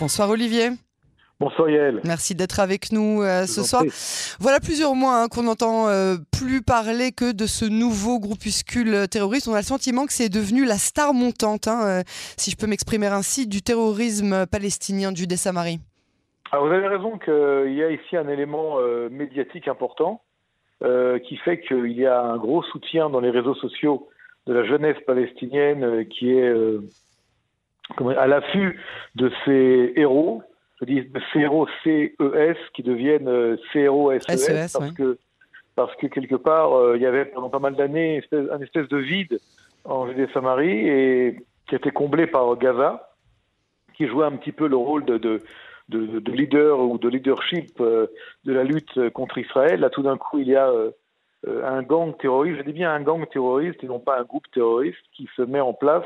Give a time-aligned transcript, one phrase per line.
[0.00, 0.70] Bonsoir Olivier.
[1.40, 2.00] Bonsoir Yael.
[2.06, 3.82] Merci d'être avec nous euh, ce soir.
[4.40, 9.46] Voilà plusieurs mois hein, qu'on n'entend euh, plus parler que de ce nouveau groupuscule terroriste.
[9.46, 12.02] On a le sentiment que c'est devenu la star montante, hein, euh,
[12.38, 15.80] si je peux m'exprimer ainsi, du terrorisme palestinien du Dessamari.
[16.50, 18.78] Alors vous avez raison qu'il y a ici un élément
[19.10, 20.22] médiatique important
[20.80, 24.08] qui fait qu'il y a un gros soutien dans les réseaux sociaux
[24.46, 26.52] de la jeunesse palestinienne qui est
[28.16, 28.80] à l'affût
[29.14, 30.42] de ces héros
[30.80, 35.18] je dis CRO-CES qui deviennent euh, CRO-SES e parce, que,
[35.76, 38.96] parce que quelque part, euh, il y avait pendant pas mal d'années un espèce de
[38.96, 39.38] vide
[39.84, 43.10] en Judée-Samarie et qui était comblé par Gaza,
[43.94, 45.40] qui jouait un petit peu le rôle de, de,
[45.88, 48.06] de, leader ou de leadership euh,
[48.44, 49.80] de la lutte contre Israël.
[49.80, 50.72] Là, tout d'un coup, il y a
[51.46, 55.00] un gang terroriste, je dis bien un gang terroriste et non pas un groupe terroriste
[55.12, 56.04] qui se met en place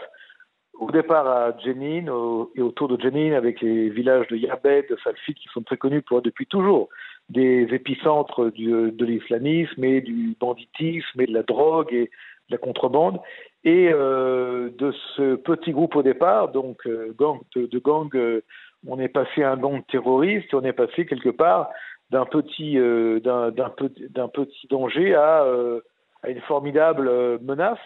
[0.78, 2.06] au départ à Jenin
[2.54, 6.02] et autour de Jenin avec les villages de Yabed, de Salfit qui sont très connus
[6.02, 6.88] pour depuis toujours
[7.28, 13.20] des épicentres de l'islamisme et du banditisme et de la drogue et de la contrebande.
[13.64, 18.42] Et euh, de ce petit groupe au départ, donc euh, gang, de, gang, euh,
[18.86, 21.70] on est passé à un gang terroriste on est passé quelque part
[22.10, 25.46] d'un petit, d'un, petit danger à,
[26.22, 27.78] à une formidable menace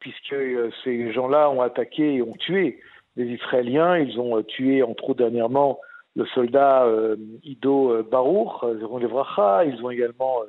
[0.00, 2.80] puisque euh, ces gens-là ont attaqué et ont tué
[3.16, 3.98] des Israéliens.
[3.98, 5.78] Ils ont euh, tué, entre autres dernièrement,
[6.16, 8.84] le soldat euh, Ido Barour, Ils
[9.84, 10.42] ont également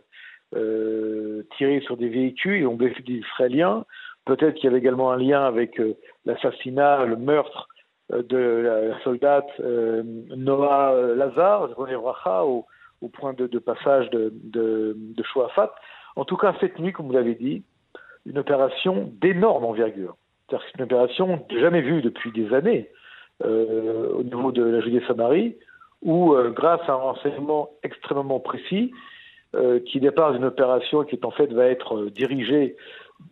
[1.58, 3.86] tiré sur des véhicules, ils ont blessé des Israéliens.
[4.26, 5.82] Peut-être qu'il y avait également un lien avec
[6.26, 7.68] l'assassinat, le meurtre
[8.10, 8.38] de
[8.90, 12.66] la, soldate Noah Lazar, au,
[13.02, 15.74] au point de, passage de, de, de Shoafat.
[16.18, 17.64] En tout cas, cette nuit, comme vous l'avez dit,
[18.26, 20.16] une opération d'énorme envergure.
[20.50, 22.90] C'est une opération jamais vue depuis des années
[23.44, 25.56] euh, au niveau de la Judée-Samarie,
[26.02, 28.92] où, euh, grâce à un renseignement extrêmement précis,
[29.56, 32.76] euh, qui départ d'une opération qui en fait va être dirigée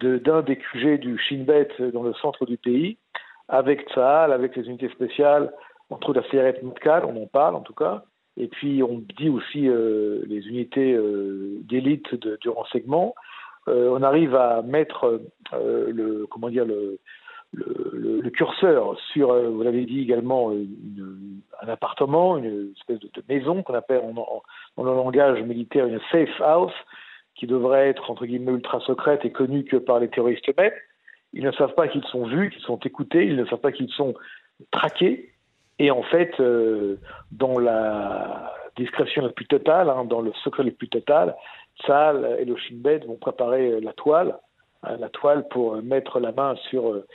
[0.01, 2.97] d'un des QG du Shin Bet dans le centre du pays,
[3.47, 5.51] avec Tsahal, avec les unités spéciales,
[5.89, 8.03] entre la CRF Motkal, on en parle en tout cas,
[8.37, 10.95] et puis on dit aussi les unités
[11.63, 13.29] d'élite du renseignement, euh,
[13.67, 15.21] on arrive à mettre
[15.53, 16.99] euh, le comment dire le,
[17.53, 23.73] le, curseur sur, euh, vous l'avez dit également, un appartement, une espèce de, maison qu'on
[23.73, 24.43] appelle en,
[24.77, 26.73] dans le langage militaire une safe house,
[27.35, 30.73] qui devrait être entre guillemets ultra secrète et connue que par les terroristes eux-mêmes.
[31.33, 33.89] Ils ne savent pas qu'ils sont vus, qu'ils sont écoutés, ils ne savent pas qu'ils
[33.89, 34.13] sont
[34.71, 35.31] traqués.
[35.77, 36.35] Et en fait,
[37.31, 41.35] dans la discrétion la plus totale, hein, dans le secret le plus total,
[41.85, 44.37] Saal et le Shin vont préparer euh, la toile,
[44.83, 47.05] hein, la toile pour euh, mettre la main sur euh,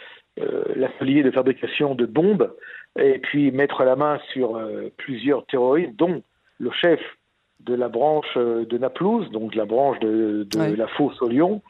[0.77, 2.55] l'atelier de fabrication de bombes
[2.99, 4.61] et puis mettre la main sur
[4.97, 6.23] plusieurs terroristes, dont
[6.59, 7.01] le chef
[7.61, 11.61] de la branche de Naplouse, donc la branche de, la fosse au lion.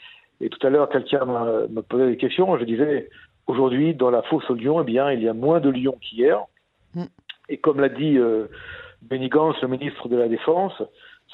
[0.43, 2.59] Et tout à l'heure, quelqu'un me posait des questions.
[2.59, 3.09] Je disais,
[3.47, 6.43] aujourd'hui, dans la fosse au lion, eh bien, il y a moins de lions qu'hier.
[6.95, 7.05] Mm.
[7.49, 8.19] Et comme l'a dit
[9.01, 10.83] Benny Gantz, le ministre de la Défense,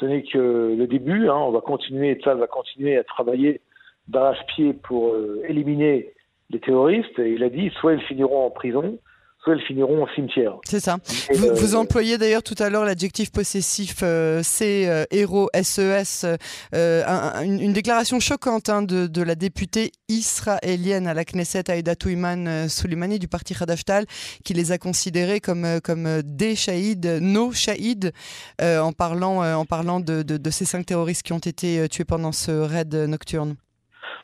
[0.00, 1.28] ce n'est que le début.
[1.28, 1.36] Hein.
[1.36, 3.60] On va continuer, ça va continuer à travailler
[4.08, 6.12] d'arrache-pied pour euh, éliminer
[6.48, 7.18] les terroristes.
[7.18, 8.98] Et il a dit, soit ils finiront en prison,
[9.42, 10.56] soit elles finiront au cimetière.
[10.64, 10.98] C'est ça.
[11.32, 16.26] vous, euh, employez d'ailleurs tout à l'heure l'adjectif possessif euh, C, euh, héros, SES,
[16.74, 23.18] euh, une, déclaration choquante hein, de, la députée israélienne à la Knesset, Aïda Touiman Soleimani
[23.18, 24.06] du parti Khadaftal,
[24.44, 28.10] qui les a considérés comme, comme des shahids, nos shahids,
[28.60, 32.50] en parlant, en parlant de, de, ces cinq terroristes qui ont été tués pendant ce
[32.50, 33.56] raid nocturne.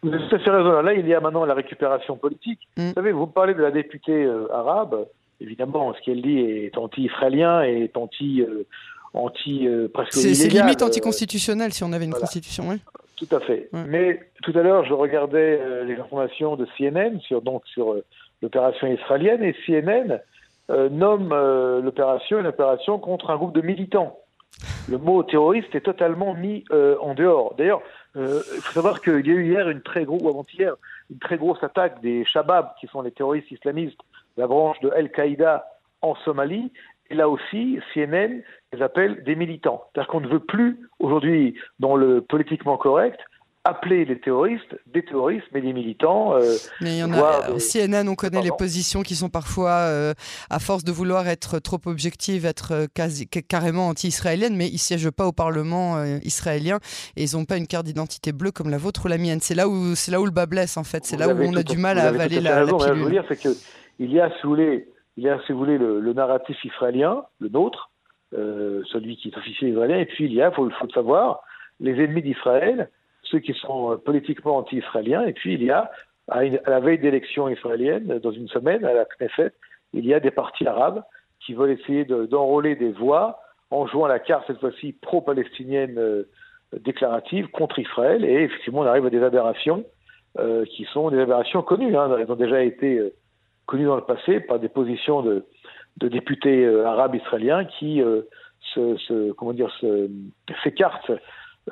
[0.06, 0.83] Vous avez tout à fait raison.
[0.83, 2.61] Là, il y a maintenant la récupération politique.
[2.77, 2.89] Mm.
[2.89, 5.06] Vous savez, vous parlez de la députée euh, arabe.
[5.41, 8.65] Évidemment, ce qu'elle dit est anti-israélien et est anti, euh,
[9.15, 12.77] anti euh, presque C'est limite anticonstitutionnel si on avait une constitution, oui.
[13.16, 13.69] Tout à fait.
[13.72, 17.97] Mais tout à l'heure, je regardais les informations de CNN sur donc sur
[18.43, 20.21] l'opération israélienne et CNN
[20.69, 21.31] nomme
[21.83, 24.19] l'opération une opération contre un groupe de militants.
[24.86, 27.54] Le mot terroriste est totalement mis en dehors.
[27.57, 27.81] D'ailleurs,
[28.16, 30.74] euh, il faut savoir qu'il y a eu hier une très grosse, avant-hier,
[31.10, 34.01] une très grosse attaque des Shabab, qui sont les terroristes islamistes,
[34.36, 35.66] la branche de Al-Qaïda
[36.03, 36.72] en Somalie.
[37.10, 38.42] Et là aussi, CNN
[38.72, 39.84] les appelle des militants.
[39.92, 43.21] C'est-à-dire qu'on ne veut plus, aujourd'hui, dans le politiquement correct,
[43.68, 46.34] appeler les terroristes des terroristes, mais des militants.
[46.34, 47.51] Euh, mais il y en a.
[47.51, 50.15] Euh, CNN, on connaît les positions qui sont parfois, euh,
[50.51, 55.27] à force de vouloir être trop objectives, être quasi, carrément anti-israéliennes, mais ils siègent pas
[55.27, 56.78] au Parlement israélien
[57.16, 59.41] et ils n'ont pas une carte d'identité bleue comme la vôtre ou la mienne.
[59.41, 61.04] C'est là où c'est là où le bas blesse en fait.
[61.04, 63.24] C'est là où on a du mal à avaler la, raison, Ce que veux dire,
[63.28, 67.24] c'est qu'il y a sous les il y a, si vous voulez, le, narratif israélien,
[67.41, 67.91] le nôtre,
[68.34, 70.92] euh, celui qui est officiel israélien, et puis il y a, il faut, faut le
[70.92, 71.41] savoir,
[71.80, 72.91] les ennemis d'Israël,
[73.31, 75.91] ceux qui sont euh, politiquement anti-israéliens, et puis il y a,
[76.28, 79.53] à, la veille d'élections israéliennes, dans une semaine, à la Knesset,
[79.93, 81.03] il y a des partis arabes
[81.41, 83.41] qui veulent essayer d'enrôler des voix
[83.71, 86.25] en jouant la carte, cette fois-ci, pro-palestinienne euh,
[86.81, 89.84] déclarative contre Israël, et effectivement, on arrive à des aberrations
[90.39, 91.97] euh, qui sont des aberrations connues.
[91.97, 92.15] Hein.
[92.19, 93.01] Elles ont déjà été
[93.67, 95.45] connues dans le passé par des positions de,
[96.01, 98.03] députés arabes israéliens qui
[98.75, 99.72] se, comment dire,
[100.63, 101.11] s'écartent,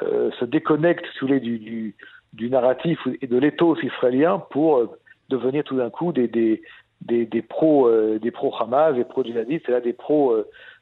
[0.00, 1.94] se déconnectent sous les du, du,
[2.32, 4.96] du, narratif et de l'éthos israélien pour
[5.29, 6.62] devenir tout d'un coup des, des,
[7.02, 10.37] des, des pros des pro Hamas, des pro djihadistes, et là des pros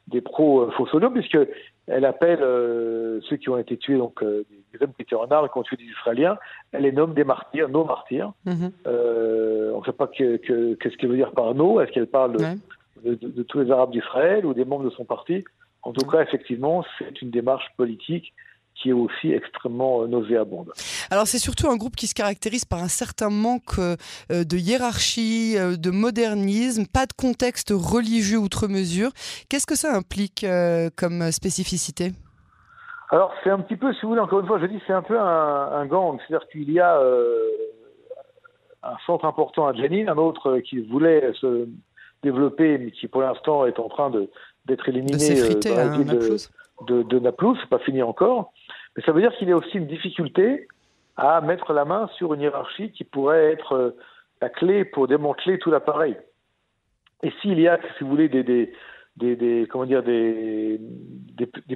[0.07, 1.37] des pro Fossolo, puisque
[1.87, 2.39] elle appelle
[3.29, 4.23] ceux qui ont été tués donc
[4.73, 6.37] des hommes qui étaient en armes, qui ont tué des Israéliens,
[6.71, 8.33] elle les nomme des martyrs, nos martyrs.
[8.45, 8.71] Mhm.
[8.87, 11.79] Euh, on ne sait pas qu'est-ce que, qu'elle veut dire par nos.
[11.79, 12.37] Est-ce qu'elle parle
[13.03, 15.43] de, tous les Arabes d'Israël ou des membres de son parti?
[15.83, 18.33] En tout cas, effectivement, c'est une démarche politique
[18.83, 20.71] qui est aussi extrêmement euh, nauséabonde.
[21.09, 23.95] Alors c'est surtout un groupe qui se caractérise par un certain manque euh,
[24.29, 29.09] de hiérarchie, de modernisme, pas de contexte religieux outre mesure.
[29.49, 30.45] Qu'est-ce que ça implique
[30.95, 32.11] comme spécificité?
[33.13, 35.03] Alors, c'est un petit peu, si vous voulez, encore une fois, je dis, c'est un
[35.03, 36.17] peu un, gang.
[36.17, 37.47] C'est-à-dire qu'il y a euh,
[38.81, 41.67] un centre important à Jenin, un autre qui voulait se
[42.23, 44.11] développer, mais qui pour l'instant est en train
[44.65, 46.39] d'être éliminé euh, dans la ville
[46.87, 47.55] de, de, Naplouse.
[47.61, 48.51] C'est pas fini encore.
[48.95, 50.67] Mais ça veut dire qu'il y a aussi une difficulté
[51.17, 53.91] à mettre la main sur une hiérarchie qui pourrait être euh,
[54.41, 56.17] la clé pour démanteler tout l'appareil.
[57.21, 60.79] Et s'il y a, si vous voulez, des, comment dire des,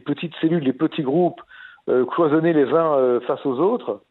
[0.06, 1.42] petites cellules, des petits groupes
[1.88, 4.02] euh, cloisonnés les uns euh, face aux autres,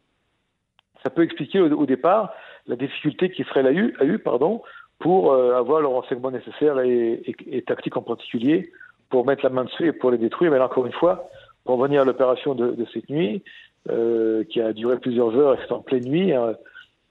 [1.03, 2.33] ça peut expliquer au, départ
[2.65, 4.63] la difficulté qu'Israël a eu, a eu pardon,
[4.99, 8.71] pour avoir le renseignement nécessaire et, et, tactique en particulier
[9.09, 10.49] pour mettre la main dessus et pour les détruire.
[10.49, 11.29] Mais là, encore une fois,
[11.67, 13.43] pour revenir à l'opération de, de, cette nuit,
[13.89, 16.55] euh, qui a duré plusieurs heures et c'est en pleine nuit, hein,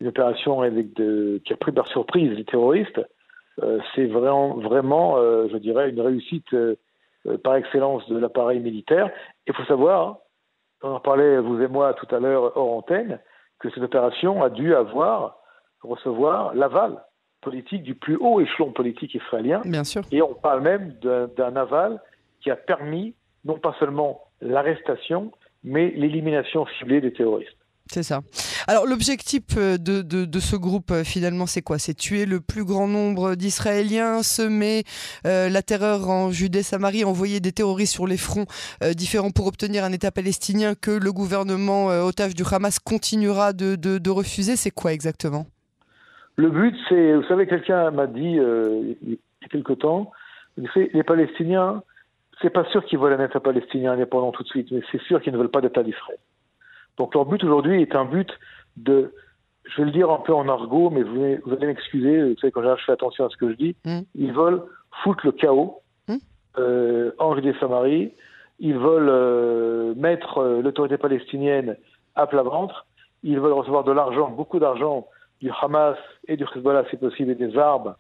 [0.01, 3.01] une opération avec de, qui a pris par surprise les terroristes,
[3.63, 6.57] euh, c'est vraiment, vraiment euh, je dirais, une réussite
[7.45, 9.11] par excellence de l'appareil militaire.
[9.47, 10.19] Il faut savoir, hein,
[10.83, 13.21] on en parlait vous et moi tout à l'heure hors antenne,
[13.59, 15.39] que cette opération a dû avoir,
[15.83, 17.03] recevoir l'aval
[17.43, 19.61] politique du plus haut échelon politique israélien.
[19.65, 20.03] Bien sûr.
[20.13, 20.95] Et on parle même
[21.37, 22.01] d'un aval
[22.41, 23.15] qui a permis
[23.45, 25.33] non pas seulement l'arrestation,
[25.65, 27.57] mais l'élimination ciblée des terroristes.
[27.89, 28.21] C'est ça.
[28.67, 31.79] Alors l'objectif euh, de, de, ce groupe euh, finalement c'est quoi?
[31.79, 34.83] C'est tuer le plus grand nombre d'Israéliens, semer
[35.25, 38.47] euh, la terreur en Judée-Samarie, envoyer des terroristes sur les fronts
[38.97, 44.11] différents pour obtenir un État palestinien que le gouvernement otage du Hamas continuera de, de
[44.11, 44.57] refuser.
[44.57, 45.47] C'est quoi exactement?
[46.37, 50.11] Le but c'est, vous savez, quelqu'un m'a dit il y a quelque temps,
[50.57, 51.83] les Palestiniens,
[52.43, 55.21] c'est pas sûr qu'ils veulent un État palestinien indépendant tout de suite, mais c'est sûr
[55.21, 56.19] qu'ils ne veulent pas d'État d'Israël.
[56.97, 58.31] Donc leur but aujourd'hui est un but
[58.77, 59.13] de,
[59.65, 61.23] je vais le dire un peu en argot, mais vous,
[61.53, 64.01] allez m'excuser, vous savez, quand je fais attention à ce que je dis, mm.
[64.15, 64.63] ils veulent
[65.03, 66.17] foutre le chaos mm.
[66.59, 68.13] euh, en Judée-Samarie,
[68.59, 71.77] ils veulent euh, mettre euh, l'autorité palestinienne
[72.15, 72.87] à plat ventre,
[73.23, 75.07] ils veulent recevoir de l'argent, beaucoup d'argent
[75.41, 75.99] du Hamas
[76.29, 77.95] et du Hezbollah, si possible, et des armes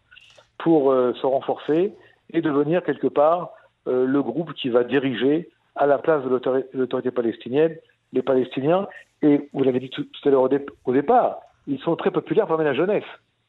[0.58, 1.94] pour euh, se renforcer
[2.32, 3.55] et devenir quelque part euh,
[3.86, 6.28] le groupe qui va diriger à la place de
[6.72, 7.76] l'autorité palestinienne
[8.12, 8.88] les Palestiniens,
[9.22, 10.48] et vous l'avez dit tout, à l'heure
[10.84, 13.04] au, départ, ils sont très populaires parmi la jeunesse,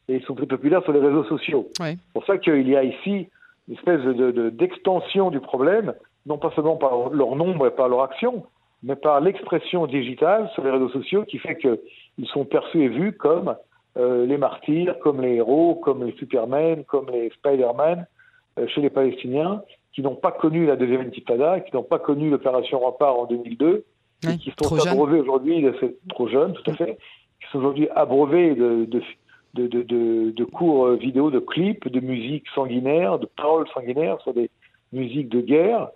[0.08, 1.70] et ils sont très populaires sur les réseaux sociaux.
[1.77, 3.29] C'est pour ça qu'il y a ici
[3.67, 4.01] une espèce
[4.53, 5.94] d'extension de, du problème,
[6.25, 8.46] non pas seulement par leur nombre et par leur action,
[8.84, 13.13] mais par l'expression digitale sur les réseaux sociaux qui fait qu'ils sont perçus et vus
[13.13, 13.56] comme
[13.98, 18.06] euh, les martyrs, comme les héros, comme les Superman, comme les Spider-Man
[18.60, 19.63] euh, chez les Palestiniens,
[19.94, 23.86] qui n'ont pas connu la deuxième intifada, qui n'ont pas connu l'opération Rempart en 2002,
[24.39, 25.65] qui sont abreuvés aujourd'hui,
[26.10, 26.98] trop jeunes, tout à fait,
[27.41, 29.01] qui sont aujourd'hui abreuvés de, de,
[29.53, 34.34] de, de, de cours euh, vidéo, de clips, de musique sanguinaire, de paroles sanguinaires sur
[34.34, 34.50] des
[34.94, 35.89] musiques de guerre.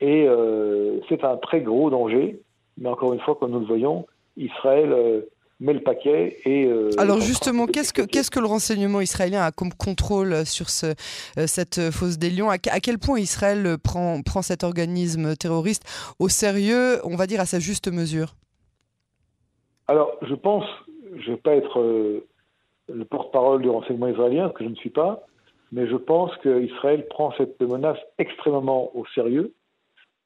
[0.00, 2.40] Et euh, c'est un très gros danger.
[2.78, 5.22] Mais encore une fois, comme nous le voyons, Israël euh,
[5.60, 6.66] met le paquet et.
[6.66, 10.86] Euh, Alors justement, qu'est-ce que qu'est-ce que le renseignement israélien a comme contrôle sur ce,
[11.38, 12.50] euh, cette fosse des Lions?
[12.50, 15.84] À, quel point Israël prend prend cet organisme terroriste
[16.18, 18.34] au sérieux, on va dire à sa juste mesure?
[19.88, 20.64] Alors je pense,
[21.16, 22.26] je vais pas être euh,
[22.92, 25.26] le porte-parole du renseignement israélien, parce que je ne suis pas,
[25.72, 29.54] mais je pense qu'Israël prend cette menace extrêmement au sérieux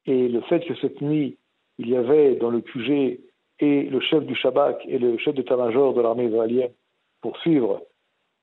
[0.06, 1.36] et le fait que cette nuit
[1.78, 3.20] il y avait dans le QG
[3.60, 6.70] et le chef du Shabak et le chef d'état-major de l'armée israélienne
[7.20, 7.82] pour suivre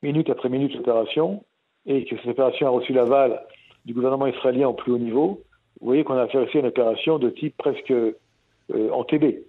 [0.04, 1.44] minute après minute l'opération,
[1.86, 3.42] et que cette opération a reçu l'aval
[3.86, 5.42] du gouvernement israélien au plus haut niveau,
[5.80, 7.94] vous voyez qu'on a fait aussi une opération de type presque
[8.74, 9.44] en TB.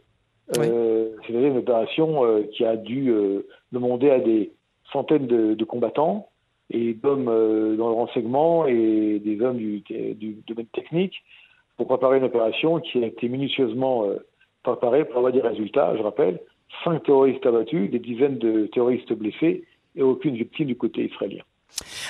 [0.54, 3.12] C'est-à-dire une opération qui a dû
[3.72, 4.52] demander à des
[4.92, 6.28] centaines de combattants
[6.70, 9.82] et d'hommes euh, dans le renseignement et des hommes du,
[10.46, 11.14] domaine technique
[11.76, 14.04] pour préparer une opération qui a été minutieusement
[14.66, 15.96] euh, préparée pour avoir des résultats.
[15.96, 16.40] Je rappelle,
[16.84, 19.64] cinq terroristes abattus, des dizaines de terroristes blessés
[19.96, 21.42] et aucune victime du côté israélien.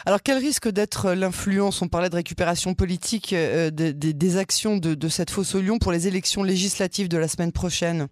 [0.07, 5.09] Alors quel risque d'être l'influence, on parlait de récupération politique, euh, des, actions de, de,
[5.09, 8.07] cette fosse au lion pour les élections législatives de la semaine prochaine?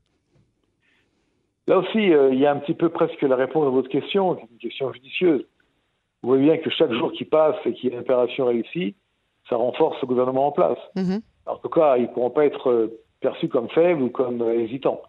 [1.69, 4.59] Là aussi, il y a un petit peu presque la réponse à votre question, une
[4.59, 5.45] question judicieuse.
[6.23, 8.95] Vous voyez bien que chaque jour qui passe et qu'il y a une opération réussie,
[9.49, 10.79] ça renforce le gouvernement en place.
[10.97, 11.21] Mhm.
[11.47, 12.91] En tout cas, ils ne pourront pas être
[13.25, 15.03] euh, perçus comme faibles ou comme euh, hésitants.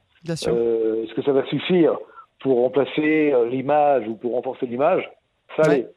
[0.47, 1.97] Euh, est-ce que ça va suffire
[2.39, 5.09] pour remplacer l'image ou pour renforcer l'image?
[5.55, 5.87] Ça, les,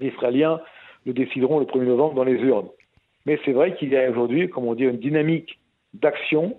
[0.00, 0.60] Israéliens
[1.06, 2.68] le décideront le 1er novembre dans les urnes.
[3.24, 5.58] Mais c'est vrai qu'il y a aujourd'hui, comme on dit, une dynamique
[5.94, 6.56] d'action,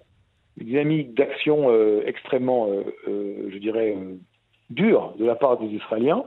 [0.59, 1.69] une dynamique d'action
[2.05, 2.67] extrêmement,
[3.05, 3.95] je dirais,
[4.69, 6.25] dure de la part des Israéliens,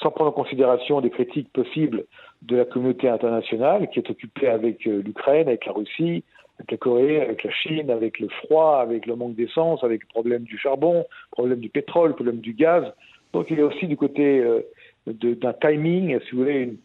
[0.00, 2.04] sans prendre en considération des critiques possibles
[2.42, 6.24] de la communauté internationale qui est occupée avec euh, l'Ukraine, avec la Russie,
[6.62, 10.08] avec la Corée, avec la Chine, avec le froid, avec le manque d'essence, avec le
[10.08, 12.84] problème du charbon, le problème du pétrole, le problème du gaz.
[13.32, 14.62] Donc il y a aussi du côté euh,
[15.06, 16.76] d'un timing, si vous voulez, une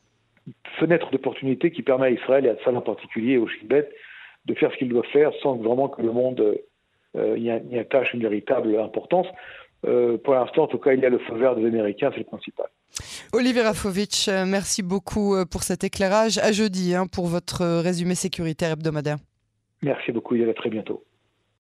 [0.79, 4.71] fenêtre d'opportunité qui permet à Israël et à Sal en particulier, au Shin de faire
[4.71, 6.57] ce qu'il doit faire sans vraiment que le monde
[7.17, 9.27] euh, y, attache une véritable importance.
[9.85, 12.19] Euh, pour l'instant, en tout cas, il y a le feu vert des Américains, c'est
[12.19, 12.67] le principal.
[13.33, 16.37] Olivier Rafovitch, euh, merci beaucoup euh, pour cet éclairage.
[16.39, 19.17] À jeudi hein, pour votre résumé sécuritaire hebdomadaire.
[19.81, 21.03] Merci beaucoup, et à très bientôt.